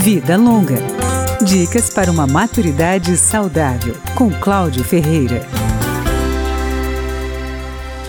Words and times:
Vida 0.00 0.34
Longa. 0.34 0.78
Dicas 1.44 1.90
para 1.90 2.10
uma 2.10 2.26
maturidade 2.26 3.14
saudável, 3.18 3.94
com 4.14 4.30
Cláudio 4.30 4.82
Ferreira. 4.82 5.46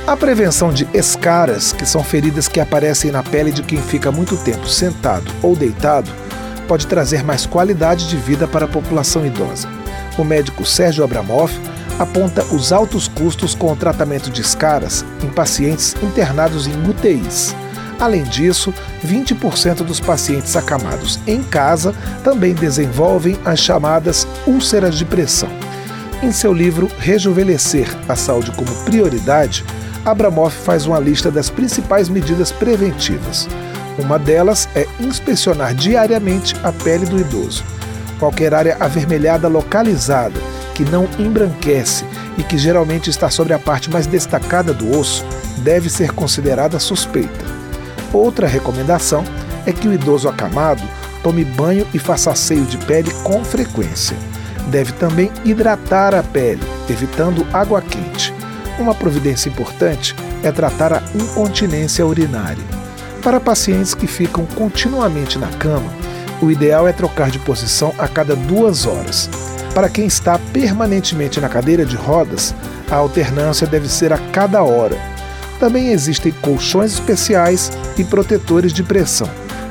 A 0.07 0.15
prevenção 0.15 0.71
de 0.71 0.87
escaras, 0.93 1.73
que 1.73 1.85
são 1.85 2.01
feridas 2.01 2.47
que 2.47 2.61
aparecem 2.61 3.11
na 3.11 3.21
pele 3.21 3.51
de 3.51 3.61
quem 3.61 3.81
fica 3.81 4.09
muito 4.09 4.37
tempo 4.37 4.69
sentado 4.69 5.29
ou 5.43 5.53
deitado, 5.53 6.09
pode 6.65 6.87
trazer 6.87 7.25
mais 7.25 7.45
qualidade 7.45 8.07
de 8.07 8.15
vida 8.15 8.47
para 8.47 8.63
a 8.63 8.69
população 8.69 9.25
idosa. 9.25 9.67
O 10.17 10.23
médico 10.23 10.65
Sérgio 10.65 11.03
Abramoff 11.03 11.53
aponta 11.99 12.41
os 12.55 12.71
altos 12.71 13.09
custos 13.09 13.53
com 13.53 13.69
o 13.69 13.75
tratamento 13.75 14.29
de 14.29 14.39
escaras 14.39 15.03
em 15.21 15.27
pacientes 15.27 15.93
internados 16.01 16.67
em 16.67 16.89
UTIs. 16.89 17.53
Além 18.01 18.23
disso, 18.23 18.73
20% 19.05 19.83
dos 19.83 19.99
pacientes 19.99 20.55
acamados 20.55 21.19
em 21.27 21.43
casa 21.43 21.93
também 22.23 22.55
desenvolvem 22.55 23.37
as 23.45 23.59
chamadas 23.59 24.27
úlceras 24.47 24.97
de 24.97 25.05
pressão. 25.05 25.49
Em 26.23 26.31
seu 26.31 26.51
livro 26.51 26.89
Rejuvenescer 26.97 27.87
a 28.09 28.15
Saúde 28.15 28.51
como 28.53 28.73
Prioridade, 28.85 29.63
Abramoff 30.03 30.57
faz 30.65 30.87
uma 30.87 30.99
lista 30.99 31.29
das 31.29 31.51
principais 31.51 32.09
medidas 32.09 32.51
preventivas. 32.51 33.47
Uma 33.99 34.17
delas 34.17 34.67
é 34.73 34.87
inspecionar 34.99 35.75
diariamente 35.75 36.55
a 36.63 36.71
pele 36.71 37.05
do 37.05 37.19
idoso. 37.19 37.63
Qualquer 38.17 38.51
área 38.55 38.77
avermelhada 38.79 39.47
localizada, 39.47 40.39
que 40.73 40.83
não 40.85 41.07
embranquece 41.19 42.03
e 42.35 42.41
que 42.41 42.57
geralmente 42.57 43.11
está 43.11 43.29
sobre 43.29 43.53
a 43.53 43.59
parte 43.59 43.91
mais 43.91 44.07
destacada 44.07 44.73
do 44.73 44.97
osso, 44.97 45.23
deve 45.59 45.87
ser 45.87 46.11
considerada 46.13 46.79
suspeita. 46.79 47.60
Outra 48.13 48.47
recomendação 48.47 49.23
é 49.65 49.71
que 49.71 49.87
o 49.87 49.93
idoso 49.93 50.27
acamado 50.27 50.83
tome 51.23 51.45
banho 51.45 51.87
e 51.93 51.99
faça 51.99 52.31
asseio 52.31 52.65
de 52.65 52.77
pele 52.77 53.11
com 53.23 53.43
frequência. 53.43 54.17
Deve 54.67 54.91
também 54.93 55.31
hidratar 55.45 56.13
a 56.13 56.23
pele, 56.23 56.61
evitando 56.89 57.45
água 57.53 57.81
quente. 57.81 58.33
Uma 58.79 58.95
providência 58.95 59.49
importante 59.49 60.15
é 60.43 60.51
tratar 60.51 60.93
a 60.93 61.03
incontinência 61.13 62.05
urinária. 62.05 62.63
Para 63.21 63.39
pacientes 63.39 63.93
que 63.93 64.07
ficam 64.07 64.45
continuamente 64.45 65.37
na 65.37 65.47
cama, 65.47 65.91
o 66.41 66.49
ideal 66.49 66.87
é 66.87 66.93
trocar 66.93 67.29
de 67.29 67.37
posição 67.37 67.93
a 67.97 68.07
cada 68.07 68.35
duas 68.35 68.87
horas. 68.87 69.29
Para 69.75 69.89
quem 69.89 70.05
está 70.05 70.39
permanentemente 70.51 71.39
na 71.39 71.47
cadeira 71.47 71.85
de 71.85 71.95
rodas, 71.95 72.53
a 72.89 72.95
alternância 72.95 73.67
deve 73.67 73.87
ser 73.87 74.11
a 74.11 74.17
cada 74.17 74.63
hora, 74.63 74.97
também 75.61 75.89
existem 75.89 76.31
colchões 76.41 76.93
especiais 76.93 77.71
e 77.95 78.03
protetores 78.03 78.73
de 78.73 78.81
pressão. 78.81 79.29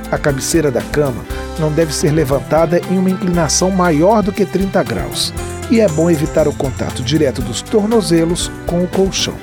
A 0.08 0.16
cabeceira 0.16 0.70
da 0.70 0.80
cama 0.80 1.24
não 1.58 1.72
deve 1.72 1.92
ser 1.92 2.12
levantada 2.12 2.80
em 2.88 2.96
uma 2.96 3.10
inclinação 3.10 3.72
maior 3.72 4.22
do 4.22 4.30
que 4.30 4.46
30 4.46 4.84
graus, 4.84 5.34
e 5.68 5.80
é 5.80 5.88
bom 5.88 6.08
evitar 6.08 6.46
o 6.46 6.52
contato 6.52 7.02
direto 7.02 7.42
dos 7.42 7.60
tornozelos 7.60 8.52
com 8.66 8.84
o 8.84 8.86
colchão. 8.86 9.34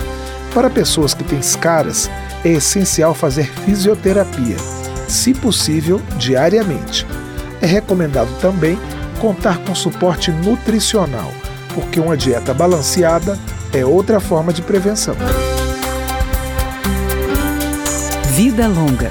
Para 0.54 0.70
pessoas 0.70 1.14
que 1.14 1.24
têm 1.24 1.40
escaras, 1.40 2.10
é 2.46 2.50
essencial 2.54 3.14
fazer 3.14 3.52
fisioterapia, 3.66 4.56
se 5.06 5.34
possível, 5.34 6.02
diariamente. 6.18 7.06
É 7.62 7.66
recomendado 7.66 8.30
também 8.40 8.80
contar 9.20 9.58
com 9.60 9.76
suporte 9.76 10.32
nutricional, 10.32 11.34
porque 11.76 12.00
uma 12.00 12.16
dieta 12.16 12.54
balanceada 12.54 13.38
é 13.74 13.86
outra 13.86 14.22
forma 14.22 14.54
de 14.54 14.62
prevenção. 14.62 15.16
Vida 18.38 18.68
Longa, 18.68 19.10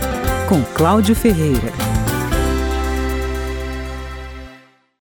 com 0.48 0.62
Cláudio 0.62 1.12
Ferreira. 1.12 1.95